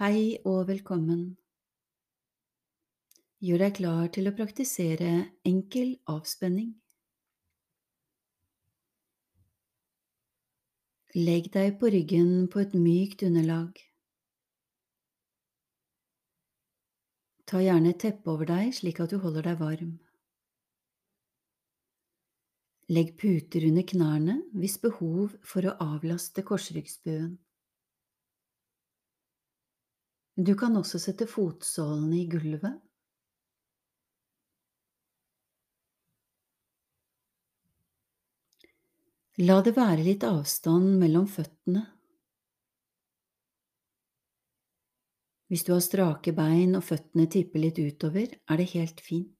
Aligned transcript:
Hei 0.00 0.38
og 0.48 0.62
velkommen. 0.70 1.24
Gjør 3.44 3.60
deg 3.60 3.74
klar 3.76 4.06
til 4.16 4.30
å 4.30 4.32
praktisere 4.32 5.10
enkel 5.50 5.90
avspenning. 6.08 6.70
Legg 11.18 11.50
deg 11.52 11.76
på 11.82 11.90
ryggen 11.92 12.48
på 12.48 12.62
et 12.62 12.78
mykt 12.86 13.26
underlag. 13.28 13.76
Ta 17.44 17.60
gjerne 17.60 17.92
et 17.92 18.00
teppe 18.06 18.32
over 18.32 18.48
deg 18.54 18.72
slik 18.80 19.02
at 19.04 19.12
du 19.12 19.18
holder 19.20 19.50
deg 19.50 19.60
varm. 19.60 19.92
Legg 22.88 23.12
puter 23.20 23.68
under 23.68 23.88
knærne 23.92 24.40
hvis 24.56 24.80
behov 24.80 25.36
for 25.44 25.68
å 25.68 25.76
avlaste 25.90 26.48
korsryggsbuen. 26.54 27.36
Du 30.40 30.54
kan 30.56 30.76
også 30.78 30.96
sette 31.02 31.26
fotsålene 31.28 32.16
i 32.16 32.26
gulvet. 32.32 32.78
La 39.40 39.58
det 39.66 39.74
være 39.76 40.06
litt 40.06 40.24
avstand 40.28 40.94
mellom 41.02 41.26
føttene. 41.28 41.82
Hvis 45.50 45.66
du 45.66 45.74
har 45.74 45.84
strake 45.84 46.32
bein 46.40 46.72
og 46.78 46.86
føttene 46.88 47.28
tipper 47.36 47.66
litt 47.66 47.82
utover, 47.82 48.32
er 48.32 48.62
det 48.62 48.70
helt 48.72 49.04
fint. 49.04 49.39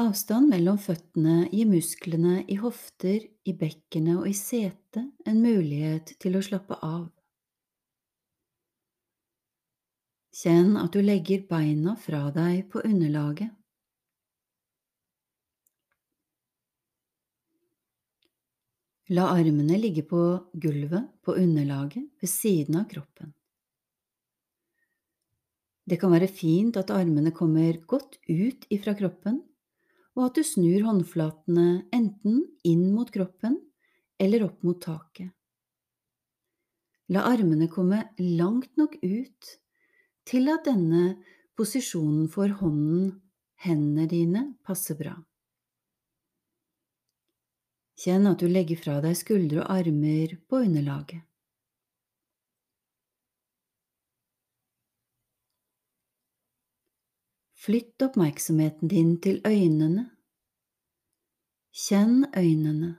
Avstand 0.00 0.48
mellom 0.48 0.78
føttene 0.80 1.50
gir 1.52 1.66
musklene 1.68 2.38
i 2.48 2.56
hofter, 2.56 3.20
i 3.44 3.52
bekkenet 3.52 4.20
og 4.22 4.28
i 4.30 4.36
setet 4.38 5.28
en 5.28 5.40
mulighet 5.42 6.14
til 6.22 6.38
å 6.38 6.40
slappe 6.46 6.78
av. 6.86 7.02
Kjenn 10.40 10.78
at 10.80 10.94
du 10.94 11.02
legger 11.04 11.42
beina 11.50 11.98
fra 12.00 12.22
deg 12.32 12.62
på 12.72 12.80
underlaget. 12.86 13.50
La 19.10 19.26
armene 19.34 19.76
ligge 19.82 20.06
på 20.06 20.22
gulvet 20.64 21.12
på 21.26 21.34
underlaget 21.42 22.08
ved 22.22 22.30
siden 22.30 22.80
av 22.80 22.88
kroppen. 22.94 23.34
Det 25.84 26.00
kan 26.00 26.14
være 26.14 26.30
fint 26.30 26.78
at 26.80 26.94
armene 26.94 27.34
kommer 27.36 27.82
godt 27.90 28.20
ut 28.30 28.64
ifra 28.70 28.94
kroppen 28.96 29.42
og 30.20 30.26
at 30.28 30.36
du 30.36 30.44
snur 30.44 30.82
håndflatene 30.84 31.86
enten 31.96 32.42
inn 32.68 32.90
mot 32.92 33.08
kroppen 33.08 33.56
eller 34.20 34.44
opp 34.44 34.66
mot 34.66 34.76
taket. 34.84 35.30
La 37.10 37.24
armene 37.26 37.70
komme 37.72 38.02
langt 38.20 38.76
nok 38.76 38.98
ut 39.00 39.48
til 40.28 40.52
at 40.52 40.68
denne 40.68 41.16
posisjonen 41.56 42.28
for 42.30 42.52
hånden, 42.60 43.16
hendene 43.64 44.04
dine, 44.12 44.44
passer 44.62 45.00
bra. 45.00 45.16
Kjenn 48.00 48.28
at 48.28 48.44
du 48.44 48.46
legger 48.48 48.78
fra 48.80 49.00
deg 49.00 49.16
skuldre 49.16 49.64
og 49.64 49.72
armer 49.72 50.36
på 50.48 50.62
underlaget. 50.68 51.24
Flytt 57.60 58.02
oppmerksomheten 58.02 58.88
din 58.88 59.20
til 59.20 59.42
øynene. 59.46 60.04
Kjenn 61.76 62.24
øynene. 62.36 62.94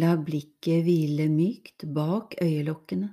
La 0.00 0.14
blikket 0.16 0.86
hvile 0.86 1.26
mykt 1.28 1.84
bak 1.98 2.32
øyelokkene. 2.40 3.10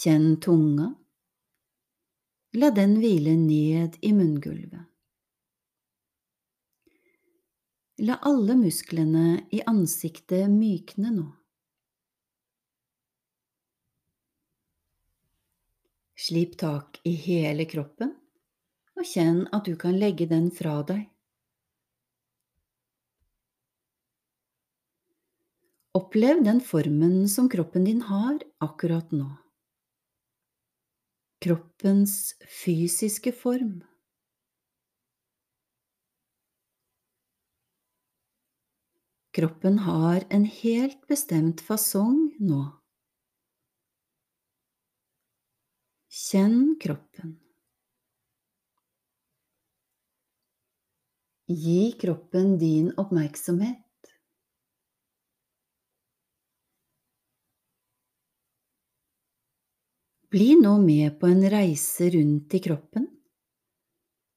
Kjenn 0.00 0.28
tunga. 0.44 0.90
La 2.60 2.68
den 2.80 2.98
hvile 3.00 3.32
ned 3.46 3.96
i 4.02 4.12
munngulvet. 4.12 4.84
La 8.04 8.20
alle 8.28 8.60
musklene 8.60 9.26
i 9.56 9.64
ansiktet 9.72 10.52
mykne 10.52 11.16
nå. 11.16 11.28
Slip 16.18 16.56
tak 16.58 16.98
i 17.06 17.12
hele 17.14 17.62
kroppen, 17.70 18.10
og 18.98 19.06
kjenn 19.06 19.44
at 19.54 19.68
du 19.68 19.76
kan 19.78 19.94
legge 19.94 20.26
den 20.26 20.48
fra 20.50 20.80
deg. 20.82 21.04
Opplev 25.98 26.42
den 26.44 26.58
formen 26.62 27.28
som 27.30 27.46
kroppen 27.50 27.86
din 27.86 28.02
har 28.06 28.42
akkurat 28.62 29.14
nå. 29.14 29.28
Kroppens 31.38 32.34
fysiske 32.50 33.32
form. 33.32 33.78
Kroppen 39.38 39.78
har 39.86 40.26
en 40.34 40.44
helt 40.44 41.06
bestemt 41.06 41.62
fasong 41.62 42.32
nå. 42.42 42.77
Kjenn 46.08 46.78
kroppen. 46.80 47.36
Gi 51.46 51.92
kroppen 52.00 52.58
din 52.58 52.92
oppmerksomhet. 52.96 53.84
Bli 60.30 60.56
nå 60.60 60.78
med 60.80 61.20
på 61.20 61.26
en 61.26 61.50
reise 61.50 62.10
rundt 62.10 62.54
i 62.54 62.58
kroppen. 62.58 63.06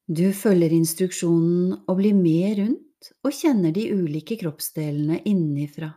Du 0.07 0.33
følger 0.35 0.71
instruksjonen 0.75 1.73
og 1.87 1.97
blir 1.99 2.15
med 2.15 2.59
rundt 2.59 3.11
og 3.23 3.35
kjenner 3.35 3.71
de 3.75 3.87
ulike 3.95 4.35
kroppsdelene 4.39 5.19
innenfra, 5.27 5.91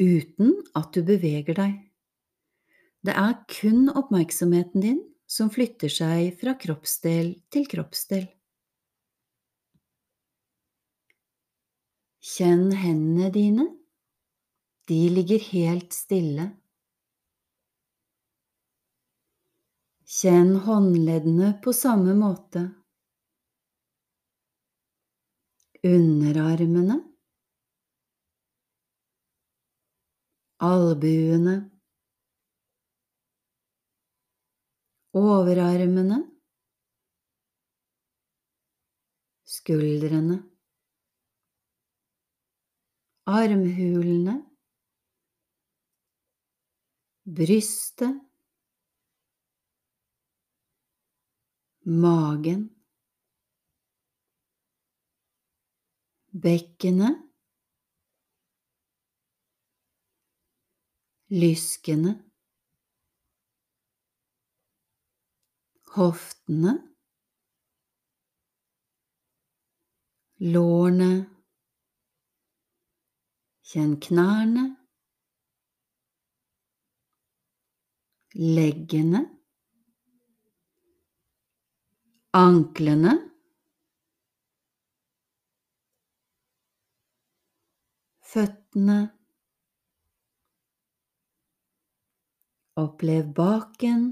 uten 0.00 0.54
at 0.76 0.92
du 0.92 1.04
beveger 1.04 1.56
deg. 1.56 1.76
Det 3.06 3.14
er 3.14 3.36
kun 3.46 3.86
oppmerksomheten 3.94 4.82
din 4.82 4.96
som 5.30 5.50
flytter 5.54 5.92
seg 5.92 6.32
fra 6.40 6.56
kroppsdel 6.58 7.36
til 7.54 7.66
kroppsdel. 7.70 8.24
Kjenn 12.26 12.72
hendene 12.74 13.28
dine. 13.30 13.66
De 14.90 14.98
ligger 15.14 15.44
helt 15.52 15.94
stille. 15.94 16.48
Kjenn 20.16 20.56
håndleddene 20.66 21.52
på 21.62 21.74
samme 21.74 22.16
måte. 22.18 22.64
Underarmene. 25.86 26.98
Albuene. 30.58 31.56
Overarmene, 35.16 36.18
skuldrene, 39.44 40.42
armhulene, 43.26 44.36
brystet, 47.24 48.20
magen, 51.86 52.68
bekkenet, 56.32 57.16
lyskene, 61.30 62.25
hoftene, 65.96 66.72
lårene, 70.52 71.12
kjenn 73.66 73.94
knærne, 74.04 74.66
leggene, 78.36 79.22
anklene, 82.36 83.16
føttene. 88.36 89.00
Opplev 92.76 93.30
baken 93.32 94.02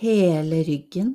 hele 0.00 0.62
ryggen, 0.62 1.10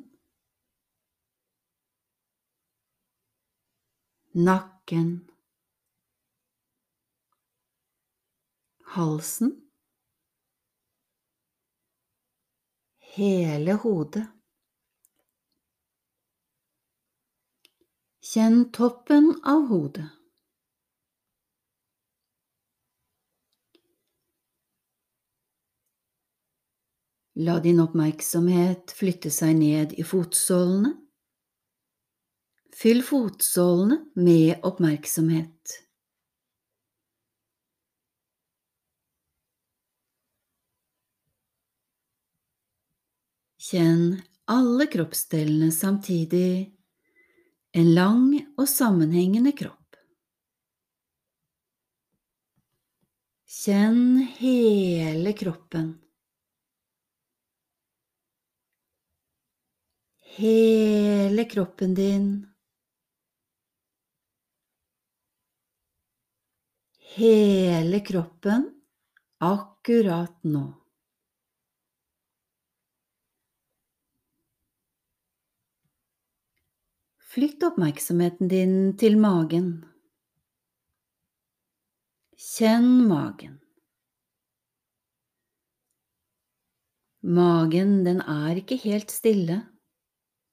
nakken, 4.32 5.10
halsen, 8.94 9.52
hele 13.00 13.74
hodet. 13.74 14.28
Kjenn 18.30 18.68
toppen 18.72 19.32
av 19.44 19.68
hodet. 19.72 20.19
La 27.40 27.60
din 27.64 27.78
oppmerksomhet 27.80 28.92
flytte 28.92 29.30
seg 29.32 29.54
ned 29.56 29.94
i 29.96 30.04
fotsålene. 30.04 30.90
Fyll 32.76 33.00
fotsålene 33.04 33.96
med 34.20 34.66
oppmerksomhet. 34.68 35.76
Kjenn 43.70 44.20
alle 44.52 44.90
kroppsdelene 44.92 45.72
samtidig, 45.72 46.74
en 47.72 47.94
lang 47.96 48.36
og 48.58 48.68
sammenhengende 48.68 49.56
kropp. 49.56 49.96
Kjenn 53.48 54.28
hele 54.44 55.32
kroppen. 55.40 55.94
Hele 60.40 61.46
kroppen 61.46 61.94
din. 61.94 62.48
Hele 67.16 68.00
kroppen 68.00 68.82
akkurat 69.38 70.44
nå. 70.44 70.74
Flytt 77.20 77.64
oppmerksomheten 77.64 78.48
din 78.48 78.76
til 78.98 79.20
magen. 79.20 79.68
Kjenn 82.40 82.88
magen. 83.12 83.60
Magen, 87.20 87.92
den 88.08 88.24
er 88.24 88.64
ikke 88.64 88.80
helt 88.88 89.12
stille 89.12 89.60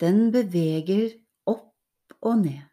den 0.02 0.30
beveger 0.34 1.12
opp 1.48 2.16
og 2.20 2.40
ned. 2.44 2.64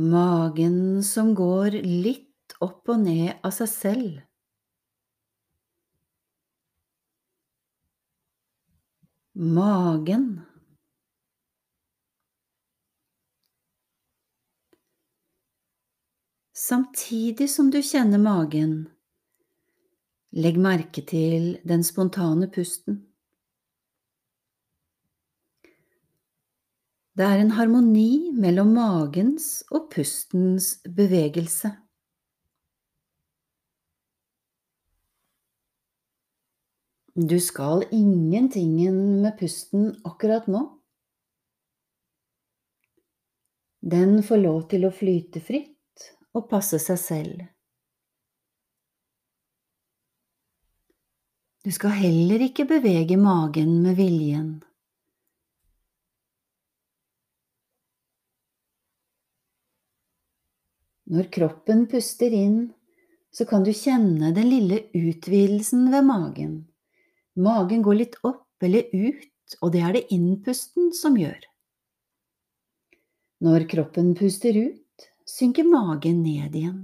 Magen 0.00 1.02
som 1.04 1.34
går 1.36 1.76
litt 1.84 2.54
opp 2.64 2.88
og 2.88 3.02
ned 3.04 3.34
av 3.44 3.52
seg 3.52 3.68
selv. 3.68 4.20
Magen. 9.34 10.40
Samtidig 16.56 17.50
som 17.50 17.70
du 17.70 17.80
kjenner 17.82 18.20
magen, 18.20 18.74
legg 20.32 20.58
merke 20.60 21.02
til 21.02 21.56
den 21.66 21.84
spontane 21.84 22.50
pusten. 22.52 23.09
Det 27.20 27.26
er 27.28 27.40
en 27.42 27.50
harmoni 27.52 28.30
mellom 28.32 28.70
magens 28.72 29.46
og 29.76 29.90
pustens 29.92 30.68
bevegelse. 30.96 31.68
Du 37.12 37.36
skal 37.44 37.84
ingentingen 37.92 39.18
med 39.20 39.36
pusten 39.36 39.90
akkurat 40.08 40.48
nå. 40.48 40.62
Den 43.84 44.22
får 44.24 44.40
lov 44.46 44.62
til 44.72 44.88
å 44.88 44.92
flyte 45.02 45.44
fritt 45.44 46.08
og 46.32 46.48
passe 46.48 46.80
seg 46.80 47.02
selv. 47.04 47.44
Du 51.68 51.68
skal 51.68 51.98
heller 52.00 52.48
ikke 52.48 52.64
bevege 52.72 53.20
magen 53.20 53.76
med 53.84 54.00
viljen. 54.00 54.50
Når 61.10 61.26
kroppen 61.34 61.88
puster 61.90 62.30
inn, 62.30 62.68
så 63.34 63.46
kan 63.46 63.64
du 63.66 63.72
kjenne 63.74 64.30
den 64.34 64.46
lille 64.46 64.84
utvidelsen 64.94 65.88
ved 65.90 66.06
magen. 66.06 66.52
Magen 67.34 67.82
går 67.82 67.98
litt 67.98 68.18
opp 68.26 68.62
eller 68.62 68.86
ut, 68.94 69.56
og 69.58 69.72
det 69.74 69.82
er 69.82 69.96
det 69.96 70.04
innpusten 70.14 70.92
som 70.94 71.16
gjør. 71.18 71.40
Når 73.42 73.66
kroppen 73.72 74.12
puster 74.14 74.54
ut, 74.54 75.08
synker 75.26 75.66
magen 75.66 76.22
ned 76.22 76.54
igjen. 76.54 76.80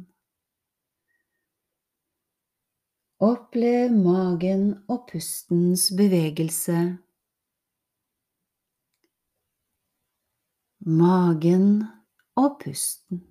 Opplev 3.23 3.95
magen 3.95 4.67
og 4.91 5.07
pustens 5.13 5.87
bevegelse. 5.97 6.81
Magen 10.99 11.71
og 12.37 12.59
pusten. 12.61 13.23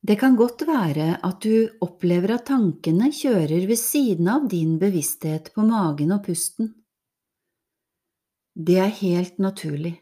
Det 0.00 0.16
kan 0.16 0.36
godt 0.36 0.62
være 0.64 1.18
at 1.20 1.42
du 1.44 1.68
opplever 1.84 2.32
at 2.38 2.46
tankene 2.48 3.10
kjører 3.12 3.66
ved 3.68 3.76
siden 3.76 4.30
av 4.32 4.46
din 4.48 4.78
bevissthet 4.80 5.52
på 5.52 5.64
magen 5.68 6.14
og 6.16 6.22
pusten. 6.24 6.70
Det 8.56 8.78
er 8.80 8.94
helt 9.02 9.36
naturlig. 9.38 9.92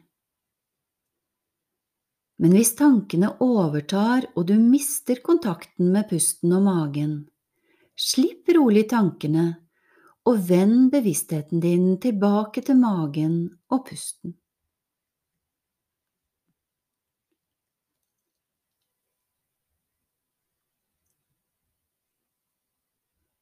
Men 2.38 2.54
hvis 2.54 2.76
tankene 2.78 3.32
overtar 3.42 4.28
og 4.36 4.46
du 4.46 4.54
mister 4.62 5.18
kontakten 5.26 5.90
med 5.90 6.06
pusten 6.10 6.54
og 6.54 6.62
magen, 6.62 7.16
slipp 7.98 8.46
rolig 8.54 8.86
tankene 8.92 9.50
og 10.30 10.44
vend 10.46 10.92
bevisstheten 10.94 11.58
din 11.58 11.96
tilbake 11.98 12.62
til 12.62 12.78
magen 12.78 13.40
og 13.74 13.88
pusten. 13.90 14.38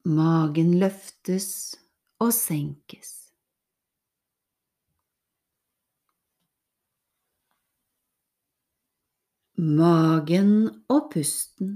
Magen 0.07 0.69
løftes 0.79 1.75
og 2.23 2.29
senkes. 2.31 3.09
Magen 9.57 10.53
og 10.87 11.09
pusten. 11.11 11.75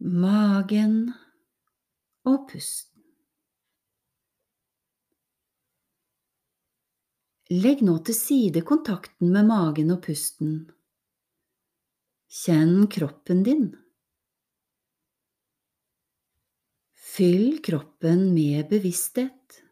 Magen 0.00 1.14
og 2.24 2.44
pusten. 2.52 2.97
Legg 7.48 7.80
nå 7.80 7.94
til 8.04 8.12
side 8.12 8.60
kontakten 8.68 9.30
med 9.32 9.46
magen 9.48 9.94
og 9.94 10.02
pusten. 10.04 10.66
Kjenn 12.28 12.82
kroppen 12.92 13.40
din. 13.46 13.70
Fyll 16.92 17.62
kroppen 17.64 18.26
med 18.34 18.68
bevissthet. 18.68 19.62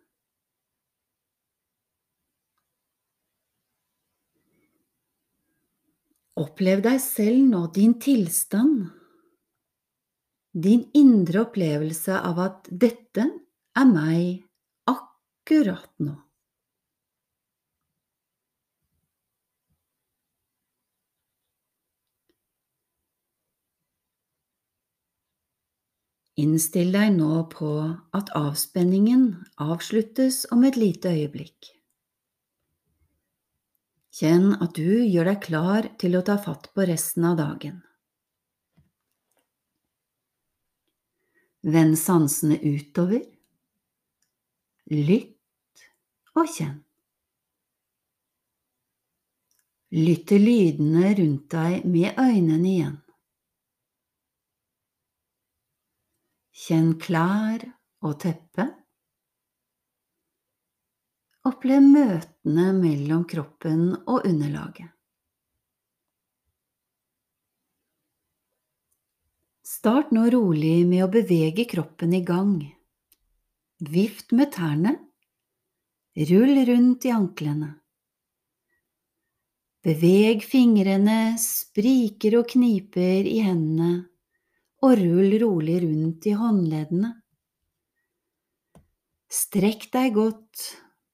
Opplev 6.40 6.80
deg 6.84 6.96
selv 7.04 7.44
nå, 7.44 7.62
din 7.76 7.98
tilstand, 8.00 8.86
din 10.52 10.88
indre 10.96 11.44
opplevelse 11.44 12.24
av 12.24 12.40
at 12.40 12.68
dette 12.72 13.28
er 13.76 13.90
meg 13.92 14.46
akkurat 14.88 15.92
nå. 16.00 16.22
Innstill 26.36 26.90
deg 26.92 27.14
nå 27.16 27.46
på 27.48 27.70
at 28.16 28.30
avspenningen 28.36 29.22
avsluttes 29.56 30.42
om 30.52 30.66
et 30.68 30.76
lite 30.76 31.08
øyeblikk. 31.08 31.70
Kjenn 34.16 34.52
at 34.60 34.76
du 34.76 35.00
gjør 35.04 35.30
deg 35.30 35.40
klar 35.44 35.88
til 36.00 36.16
å 36.16 36.24
ta 36.24 36.36
fatt 36.40 36.68
på 36.76 36.84
resten 36.88 37.24
av 37.28 37.38
dagen. 37.40 37.80
Vend 41.64 41.96
sansene 41.98 42.60
utover. 42.60 43.24
Lytt 44.92 45.88
og 46.36 46.52
kjenn. 46.52 46.76
Lytt 49.96 50.28
til 50.28 50.44
lydene 50.44 51.16
rundt 51.16 51.48
deg 51.56 51.88
med 51.88 52.20
øynene 52.20 52.70
igjen. 52.74 52.96
Kjenn 56.56 56.94
klær 56.96 57.60
og 58.06 58.14
teppe. 58.22 58.64
Opplev 61.46 61.84
møtene 61.84 62.70
mellom 62.78 63.26
kroppen 63.28 63.90
og 63.98 64.24
underlaget. 64.24 64.88
Start 69.66 70.16
nå 70.16 70.24
rolig 70.32 70.86
med 70.88 71.04
å 71.04 71.10
bevege 71.12 71.68
kroppen 71.68 72.16
i 72.16 72.22
gang. 72.24 72.56
Vift 73.92 74.32
med 74.32 74.54
tærne. 74.56 74.96
Rull 76.16 76.64
rundt 76.72 77.04
i 77.04 77.12
anklene. 77.12 77.74
Beveg 79.84 80.40
fingrene, 80.42 81.36
spriker 81.38 82.40
og 82.40 82.48
kniper 82.56 83.28
i 83.28 83.42
hendene 83.44 84.06
og 84.86 84.98
rull 85.00 85.34
rolig 85.42 85.80
rundt 85.82 86.26
i 86.30 86.34
håndleddene. 86.38 87.10
Strekk 89.26 89.88
deg 89.94 90.14
godt, 90.14 90.62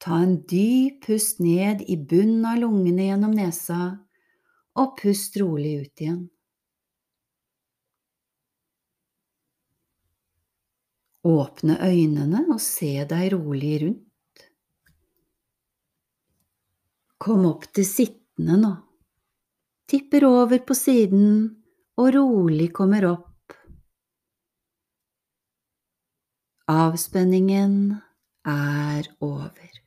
ta 0.02 0.18
en 0.20 0.36
dyp 0.48 1.06
pust 1.06 1.40
ned 1.40 1.80
i 1.88 1.96
bunnen 1.96 2.44
av 2.50 2.60
lungene 2.60 3.08
gjennom 3.08 3.32
nesa, 3.32 3.80
og 4.76 4.94
pust 5.00 5.38
rolig 5.40 5.72
ut 5.86 6.04
igjen. 6.04 6.22
Åpne 11.22 11.78
øynene 11.86 12.44
og 12.50 12.60
se 12.60 12.92
deg 13.08 13.28
rolig 13.32 13.74
rundt. 13.84 14.46
Kom 17.22 17.46
opp 17.46 17.68
til 17.70 17.86
sittende 17.86 18.58
nå. 18.58 18.72
Tipper 19.86 20.26
over 20.26 20.64
på 20.66 20.74
siden 20.74 21.28
og 22.00 22.08
rolig 22.16 22.72
kommer 22.74 23.06
opp 23.12 23.31
Avspenningen 26.72 28.02
er 28.44 29.02
over. 29.20 29.81